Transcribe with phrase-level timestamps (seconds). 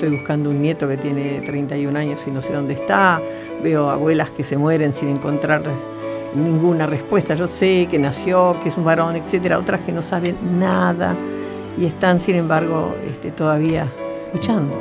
[0.00, 3.20] estoy buscando un nieto que tiene 31 años y no sé dónde está,
[3.62, 5.62] veo abuelas que se mueren sin encontrar
[6.34, 7.34] ninguna respuesta.
[7.34, 11.14] Yo sé que nació, que es un varón, etcétera, otras que no saben nada
[11.78, 13.92] y están, sin embargo, este, todavía
[14.32, 14.74] luchando.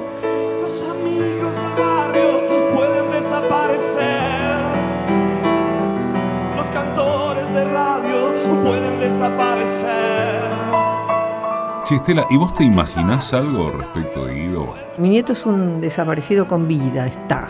[11.90, 14.76] Chistela, ¿y vos te imaginás algo respecto de Guido?
[15.00, 17.48] Mi nieto es un desaparecido con vida, está.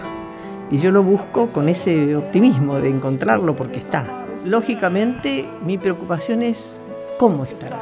[0.72, 4.06] Y yo lo busco con ese optimismo de encontrarlo porque está.
[4.46, 6.80] Lógicamente, mi preocupación es
[7.18, 7.82] cómo estará.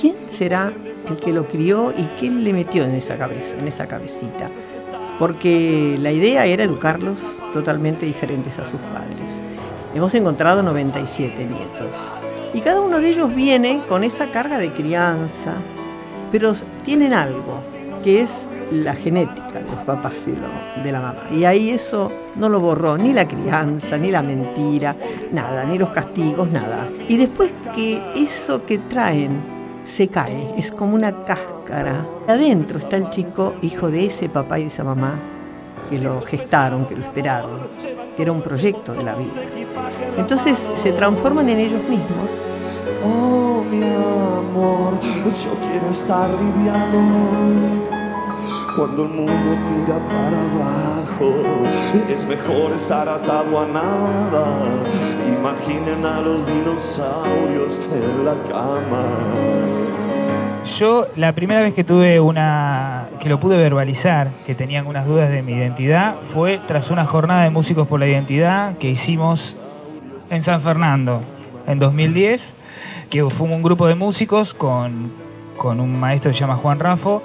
[0.00, 0.72] ¿Quién será
[1.08, 4.46] el que lo crió y quién le metió en esa cabeza, en esa cabecita?
[5.18, 7.16] Porque la idea era educarlos
[7.52, 9.40] totalmente diferentes a sus padres.
[9.92, 12.21] Hemos encontrado 97 nietos.
[12.54, 15.54] Y cada uno de ellos viene con esa carga de crianza,
[16.30, 17.60] pero tienen algo,
[18.04, 21.24] que es la genética de los papás y de la mamá.
[21.30, 24.96] Y ahí eso no lo borró ni la crianza, ni la mentira,
[25.30, 26.88] nada, ni los castigos, nada.
[27.08, 29.40] Y después que eso que traen
[29.84, 32.06] se cae, es como una cáscara.
[32.28, 35.18] Adentro está el chico, hijo de ese papá y de esa mamá,
[35.90, 37.60] que lo gestaron, que lo esperaron,
[38.16, 39.42] que era un proyecto de la vida.
[40.16, 42.42] Entonces se transforman en ellos mismos
[43.04, 47.82] Oh, mi amor, yo quiero estar liviano.
[48.76, 51.42] Cuando el mundo tira para abajo,
[52.08, 54.44] es mejor estar atado a nada.
[55.26, 59.04] Imaginen a los dinosaurios en la cama.
[60.78, 65.28] Yo la primera vez que tuve una que lo pude verbalizar, que tenía algunas dudas
[65.28, 69.56] de mi identidad, fue tras una jornada de músicos por la identidad que hicimos
[70.32, 71.20] en San Fernando
[71.66, 72.54] en 2010,
[73.10, 75.12] que fue un grupo de músicos con,
[75.58, 77.22] con un maestro que se llama Juan Rafo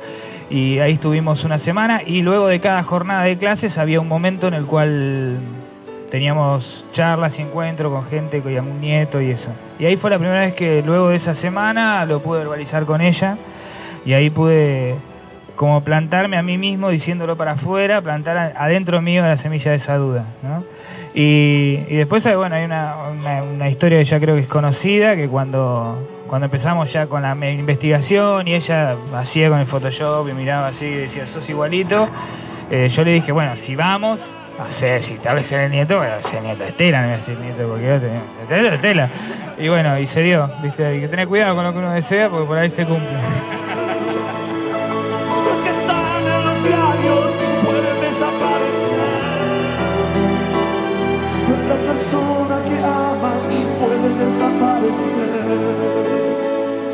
[0.49, 4.49] y ahí estuvimos una semana y luego de cada jornada de clases había un momento
[4.49, 5.37] en el cual
[6.11, 9.49] teníamos charlas y encuentros con gente, con un nieto y eso.
[9.79, 12.99] Y ahí fue la primera vez que luego de esa semana lo pude verbalizar con
[12.99, 13.37] ella
[14.05, 14.95] y ahí pude
[15.55, 19.95] como plantarme a mí mismo diciéndolo para afuera, plantar adentro mío la semilla de esa
[19.95, 20.25] duda.
[20.43, 20.63] ¿no?
[21.19, 22.93] Y, después hay, bueno, hay una,
[23.51, 25.97] una- historia que ya creo que es conocida, que cuando,
[26.27, 30.85] cuando empezamos ya con la investigación y ella hacía con el Photoshop y miraba así
[30.85, 32.07] y decía, sos igualito,
[32.69, 34.19] eh, yo le dije, bueno, si vamos,
[34.63, 37.07] a ser, si tal vez ser el nieto, voy a ser nieto de Estela, no
[37.07, 38.09] voy a ser nieto de cualquier otro,
[38.43, 39.09] Estela, Estela.
[39.57, 40.85] Y bueno, y se dio, ¿viste?
[40.85, 43.56] Hay que tener cuidado con lo que uno desea porque por ahí se cumple.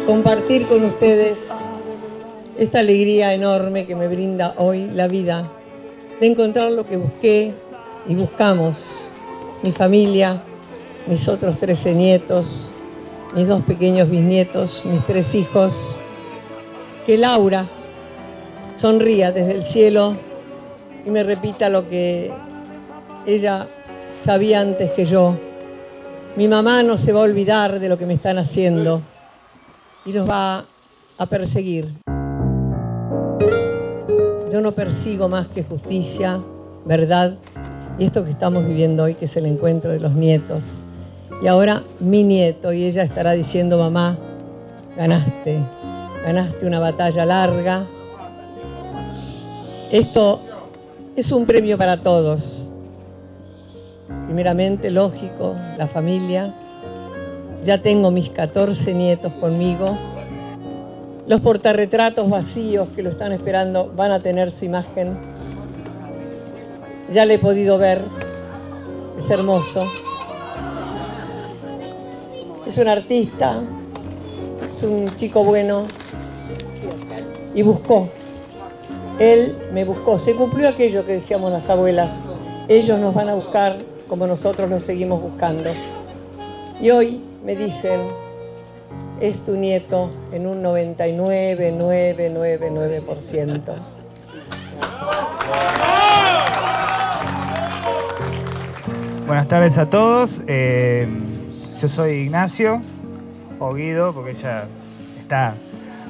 [0.06, 1.48] Compartir con ustedes
[2.58, 5.52] esta alegría enorme que me brinda hoy la vida,
[6.20, 7.54] de encontrar lo que busqué
[8.08, 9.06] y buscamos,
[9.64, 10.44] mi familia,
[11.08, 12.70] mis otros 13 nietos,
[13.36, 15.98] mis dos pequeños bisnietos, mis tres hijos,
[17.06, 17.66] que Laura
[18.78, 20.16] sonría desde el cielo
[21.06, 22.32] y me repita lo que
[23.26, 23.68] ella
[24.20, 25.36] sabía antes que yo.
[26.36, 29.02] Mi mamá no se va a olvidar de lo que me están haciendo
[30.04, 30.66] y los va
[31.18, 31.94] a perseguir.
[34.52, 36.40] Yo no persigo más que justicia,
[36.86, 37.38] verdad
[38.00, 40.82] y esto que estamos viviendo hoy, que es el encuentro de los nietos.
[41.42, 44.18] Y ahora mi nieto, y ella estará diciendo, mamá,
[44.98, 45.60] ganaste,
[46.26, 47.84] ganaste una batalla larga.
[49.92, 50.40] Esto
[51.16, 52.63] es un premio para todos.
[54.34, 56.52] Primeramente, lógico, la familia,
[57.64, 59.96] ya tengo mis 14 nietos conmigo.
[61.28, 65.16] Los portarretratos vacíos que lo están esperando van a tener su imagen.
[67.12, 68.02] Ya le he podido ver.
[69.20, 69.86] Es hermoso.
[72.66, 73.62] Es un artista.
[74.68, 75.84] Es un chico bueno.
[77.54, 78.10] Y buscó.
[79.20, 80.18] Él me buscó.
[80.18, 82.24] Se cumplió aquello que decíamos las abuelas.
[82.68, 85.72] Ellos nos van a buscar como nosotros nos seguimos buscando.
[86.82, 88.00] Y hoy me dicen,
[89.20, 93.62] es tu nieto en un 99,999%.
[99.26, 100.42] Buenas tardes a todos.
[100.48, 101.08] eh,
[101.82, 102.82] yo soy Ignacio,
[103.60, 104.66] o Guido, porque ella
[105.20, 105.56] está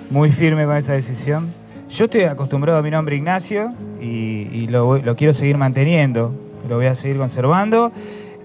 [0.09, 1.53] muy firme con esa decisión.
[1.89, 6.33] Yo estoy acostumbrado a mi nombre Ignacio y, lo, lo quiero seguir manteniendo,
[6.67, 7.91] lo voy a seguir conservando.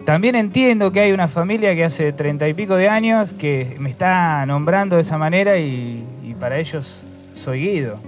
[0.05, 3.91] También entiendo que hay una familia que hace treinta y pico de años que me
[3.91, 7.03] está nombrando de esa manera y, para ellos
[7.35, 7.99] soy Guido,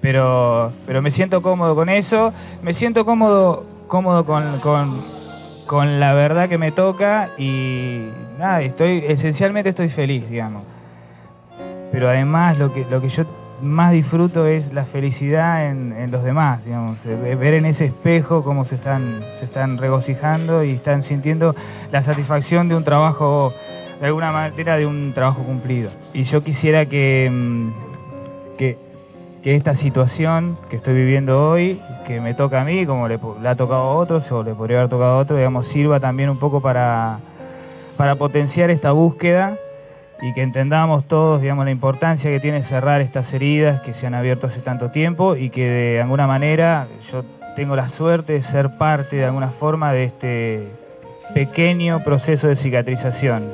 [0.00, 4.44] pero, pero me siento cómodo con eso, me siento cómodo, cómodo con,
[5.66, 8.08] con, la verdad que me toca y
[8.38, 10.64] nada, estoy, esencialmente estoy feliz, digamos.
[11.90, 13.24] Pero además lo que, lo que yo
[13.62, 18.76] más disfruto es la felicidad en, los demás, digamos, ver en ese espejo cómo se
[18.76, 21.54] están, se están regocijando y están sintiendo
[21.90, 23.52] la satisfacción de un trabajo,
[24.00, 25.90] de alguna manera, de un trabajo cumplido.
[26.12, 27.68] Y yo quisiera que, mm,
[28.58, 28.78] que,
[29.44, 33.82] esta situación que estoy viviendo hoy, que me toca a mí, como le, ha tocado
[33.82, 37.18] a otros o le podría haber tocado a otros, digamos, sirva también un poco para,
[37.98, 39.58] para potenciar esta búsqueda
[40.22, 44.14] y que entendamos todos digamos, la importancia que tiene cerrar estas heridas que se han
[44.14, 47.24] abierto hace tanto tiempo y que de alguna manera yo
[47.56, 50.68] tengo la suerte de ser parte de alguna forma de este
[51.34, 53.44] pequeño proceso de cicatrización.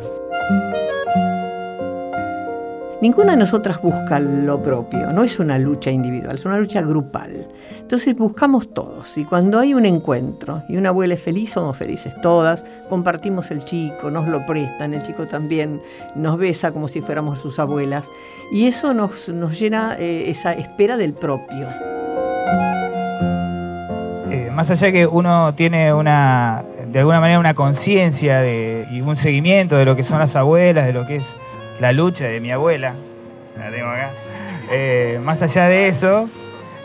[3.00, 7.48] Ninguna de nosotras busca lo propio, no es una lucha individual, es una lucha grupal.
[7.80, 12.12] Entonces buscamos todos y cuando hay un encuentro y una abuela es feliz, somos felices
[12.20, 15.80] todas, compartimos el chico, nos lo prestan, el chico también
[16.14, 18.06] nos besa como si fuéramos sus abuelas
[18.52, 21.68] y eso nos, llena eh, esa espera del propio.
[24.30, 28.42] Eh, más allá que uno tiene una, de alguna manera una conciencia
[28.90, 31.24] y un seguimiento de lo que son las abuelas, de lo que es
[31.80, 32.94] la lucha de mi abuela,
[33.58, 34.10] la tengo acá.
[34.70, 36.28] Eh, más allá de eso,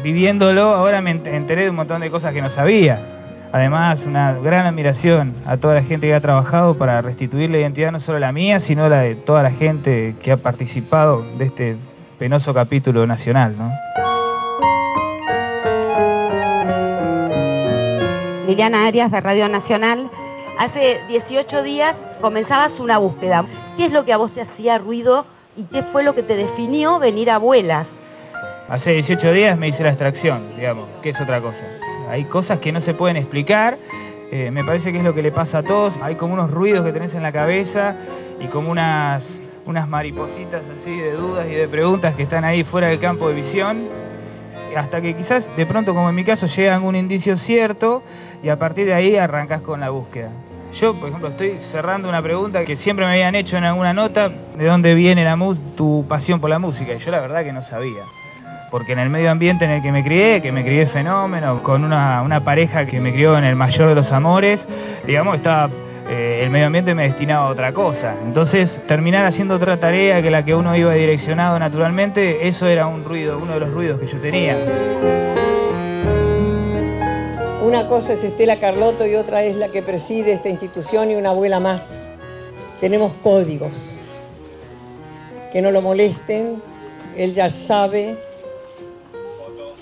[0.03, 2.99] viviéndolo, ahora me enteré de un montón de cosas que no sabía.
[3.51, 7.91] Además, una gran admiración a toda la gente que ha trabajado para restituir la identidad,
[7.91, 11.75] no solo la mía, sino la de toda la gente que ha participado de este
[12.17, 13.55] penoso capítulo nacional.
[18.47, 20.09] Liliana Arias de Radio Nacional.
[20.57, 23.43] Hace 18 días comenzabas una búsqueda.
[23.75, 25.25] ¿Qué es lo que a vos te hacía ruido
[25.57, 27.89] y qué fue lo que te definió venir a abuelas?
[28.69, 31.63] Hace 18 días me hice la extracción, digamos, que es otra cosa.
[32.09, 33.77] Hay cosas que no se pueden explicar,
[34.31, 35.97] eh, me parece que es lo que le pasa a todos.
[36.01, 37.97] Hay como unos ruidos que tenés en la cabeza
[38.39, 42.87] y como unas, unas maripositas así de dudas y de preguntas que están ahí fuera
[42.87, 43.87] del campo de visión.
[44.75, 48.03] Hasta que quizás de pronto, como en mi caso, llega un indicio cierto
[48.45, 50.29] y a partir de ahí arrancas con la búsqueda.
[50.71, 54.29] Yo, por ejemplo, estoy cerrando una pregunta que siempre me habían hecho en alguna nota,
[54.29, 55.35] ¿de dónde viene la
[55.75, 56.93] tu pasión por la música?
[56.93, 58.03] Y yo la verdad que no sabía.
[58.69, 61.83] Porque en el medio ambiente en el que me crié, que me crié fenómeno, con
[61.83, 64.63] una, pareja que me crió en el mayor de los amores,
[65.07, 65.71] digamos, estaba
[66.07, 68.13] eh, el medio ambiente me destinaba a otra cosa.
[68.27, 73.05] Entonces, terminar haciendo otra tarea que la que uno iba direccionado naturalmente, eso era un
[73.05, 74.55] ruido, uno de los ruidos que yo tenía.
[77.65, 81.31] Una cosa es Estela Carlotto y otra es la que preside esta institución y una
[81.31, 82.07] abuela más.
[82.79, 83.97] Tenemos códigos.
[85.51, 86.61] Que no lo molesten,
[87.17, 88.17] él ya sabe.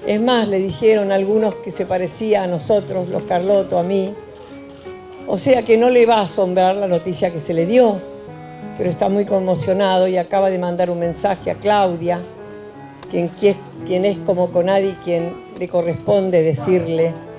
[0.07, 4.15] Es más, le dijeron algunos que se parecía a nosotros, los Carlotto, a mí.
[5.27, 7.99] O sea que no le va a asombrar la noticia que se le dio,
[8.77, 12.21] pero está muy conmocionado y acaba de mandar un mensaje a Claudia,
[13.11, 13.29] quien,
[13.85, 17.32] quien es como con nadie quien le corresponde decirle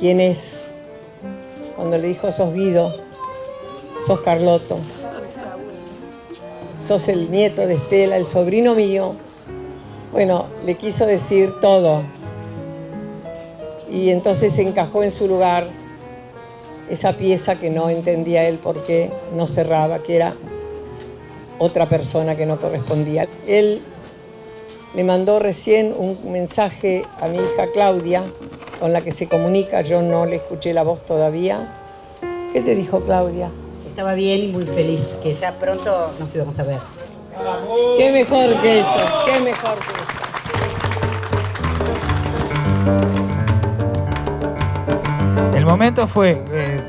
[0.00, 0.62] quién es.
[1.76, 2.92] Cuando le dijo, sos Guido,
[4.06, 4.78] sos Carloto,
[6.84, 9.14] sos el nieto de Estela, el sobrino mío.
[10.12, 12.02] Bueno, le quiso decir todo.
[13.90, 15.68] Y entonces encajó en su lugar
[16.88, 20.34] esa pieza que no entendía él por qué no cerraba, que era
[21.58, 23.28] otra persona que no correspondía.
[23.46, 23.82] Él
[24.94, 28.24] le mandó recién un mensaje a mi hija Claudia,
[28.80, 31.72] con la que se comunica, yo no le escuché la voz todavía.
[32.52, 33.50] ¿Qué te dijo Claudia?
[33.86, 36.78] Estaba bien y muy feliz, que ya pronto nos íbamos a ver.
[37.98, 40.10] Qué mejor que eso, qué mejor que eso.
[45.56, 46.80] El momento fue, eh,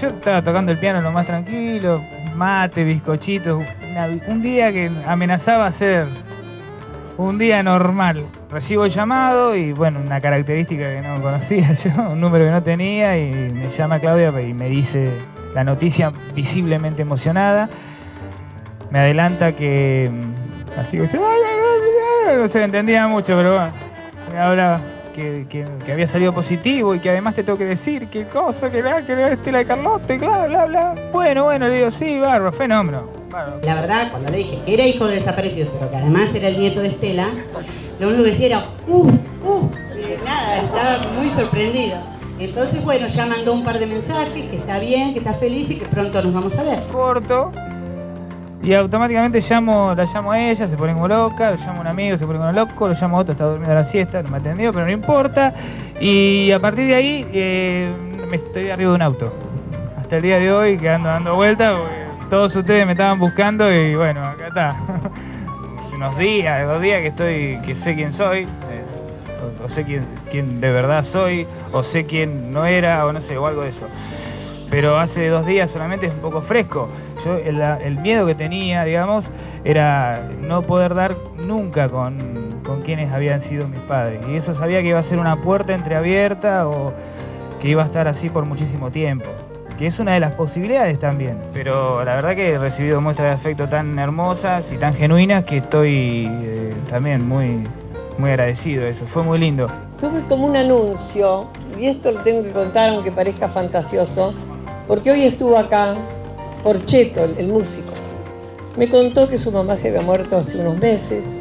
[0.00, 2.00] yo estaba tocando el piano lo más tranquilo,
[2.34, 3.64] mate, bizcochitos,
[4.28, 6.06] un día que amenazaba ser
[7.18, 8.26] un día normal.
[8.48, 12.62] Recibo el llamado y bueno, una característica que no conocía yo, un número que no
[12.62, 15.10] tenía y me llama Claudia y me dice
[15.54, 17.68] la noticia visiblemente emocionada.
[18.90, 21.18] Me adelanta que mm, así que
[22.36, 23.72] no se entendía mucho, pero bueno,
[24.32, 24.80] me hablaba
[25.14, 29.04] que, había salido positivo y que además te tengo que decir qué cosa, que la,
[29.04, 30.94] que la Estela de Carlota, bla, bla, bla.
[31.12, 33.17] Bueno, bueno, le digo, sí, barro, fenómeno.
[33.62, 36.58] La verdad, cuando le dije que era hijo de desaparecido, pero que además era el
[36.58, 37.28] nieto de Estela,
[38.00, 39.10] lo único que decía era, ¡uh!
[39.44, 39.70] ¡uh!
[40.24, 41.98] Nada, estaba muy sorprendido.
[42.38, 45.76] Entonces, bueno, ya mandó un par de mensajes, que está bien, que está feliz y
[45.76, 46.78] que pronto nos vamos a ver.
[46.92, 47.50] Corto.
[48.62, 51.86] Y automáticamente llamo, la llamo a ella, se pone como loca, lo llamo a un
[51.86, 54.38] amigo, se pone como loco, lo llamo a otro, está durmiendo la siesta, no me
[54.38, 55.54] atendió, pero no importa.
[56.00, 57.92] Y a partir de ahí eh,
[58.30, 59.32] me estoy arriba de un auto.
[60.00, 61.78] Hasta el día de hoy que ando dando vueltas,
[62.28, 64.76] todos ustedes me estaban buscando y bueno, acá está.
[65.98, 68.84] unos días, dos días que estoy, que sé quién soy, eh,
[69.64, 73.36] o, sé quién, quién de verdad soy, o sé quién no era, o no sé,
[73.36, 73.86] o algo de eso.
[74.70, 76.88] Pero hace dos días solamente es un poco fresco.
[77.24, 79.28] Yo el, miedo que tenía, digamos,
[79.64, 84.20] era no poder dar nunca con, con quienes habían sido mis padres.
[84.28, 86.92] Y eso sabía que iba a ser una puerta entreabierta o
[87.60, 89.26] que iba a estar así por muchísimo tiempo
[89.78, 91.38] que es una de las posibilidades también.
[91.54, 95.58] Pero la verdad que he recibido muestras de afecto tan hermosas y tan genuinas que
[95.58, 97.64] estoy eh, también muy,
[98.18, 99.06] muy agradecido eso.
[99.06, 99.68] Fue muy lindo.
[100.00, 101.46] Tuve como un anuncio,
[101.78, 104.34] y esto lo tengo que contar aunque parezca fantasioso,
[104.88, 105.94] porque hoy estuvo acá
[106.64, 107.92] Porcheto, el, el músico.
[108.76, 111.40] Me contó que su mamá se había muerto hace unos meses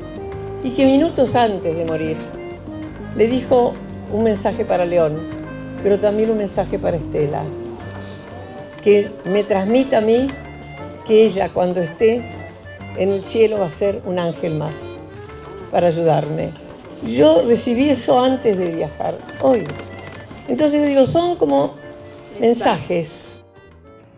[0.63, 2.17] y que minutos antes de morir
[3.15, 3.73] le dijo
[4.11, 5.15] un mensaje para León,
[5.81, 7.43] pero también un mensaje para Estela
[8.87, 10.29] que me transmita a mí
[11.05, 12.21] que ella cuando esté
[12.95, 15.01] en el cielo va a ser un ángel más
[15.73, 16.51] para ayudarme.
[17.05, 19.67] Yo recibí eso antes de viajar, hoy.
[20.47, 21.75] Entonces digo, son como
[22.39, 23.43] mensajes.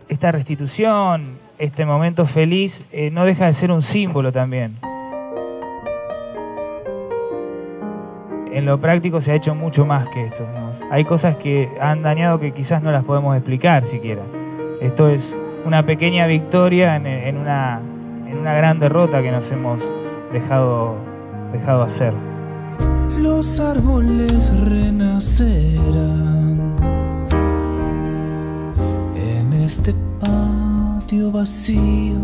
[0.08, 4.78] Esta restitución, este momento feliz, eh, no deja de ser un símbolo también.
[8.52, 10.46] En lo práctico se ha hecho mucho más que esto.
[10.92, 14.22] Hay cosas que han dañado que quizás no las podemos explicar siquiera.
[14.80, 17.82] Esto es una pequeña victoria en, una,
[18.26, 19.82] en una gran derrota que nos hemos
[20.32, 20.94] dejado,
[21.52, 22.14] dejado hacer.
[23.18, 26.00] Los árboles renacerán
[29.14, 32.18] en este patio vacío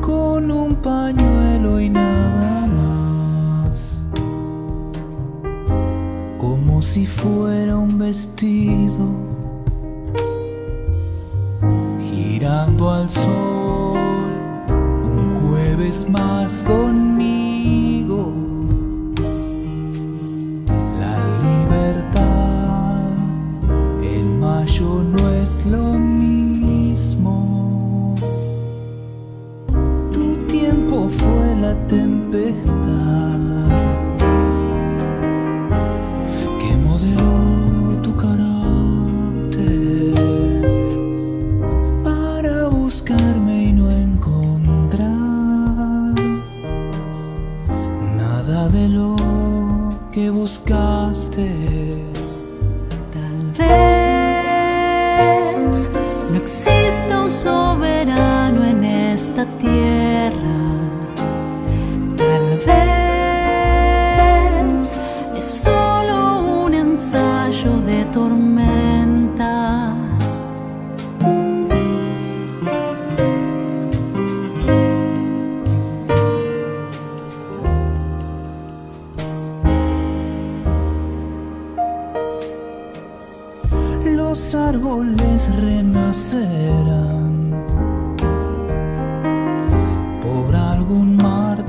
[0.00, 4.04] con un pañuelo y nada más,
[6.38, 9.30] como si fuera un vestido
[12.40, 13.98] mirando al sol,
[15.02, 17.39] un jueves más conmigo.
[60.20, 60.60] tierra.
[62.16, 63.86] Tal vez
[65.38, 65.66] es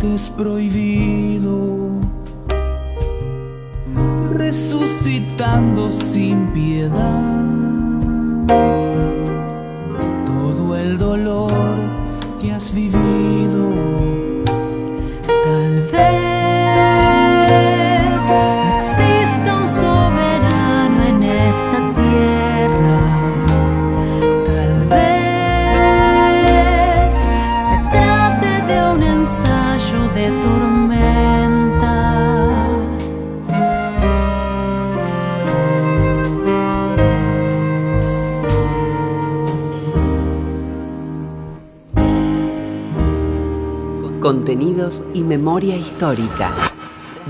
[0.01, 0.41] Contenidos
[45.13, 46.50] y memoria histórica.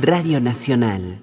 [0.02, 1.20] Radio Nacional.